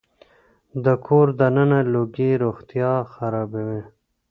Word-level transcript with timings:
د 0.83 0.85
کور 1.05 1.27
دننه 1.39 1.79
لوګي 1.93 2.31
روغتيا 2.43 2.93
خرابوي. 3.13 3.81